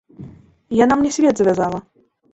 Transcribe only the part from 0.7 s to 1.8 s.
Яна мне свет завязала.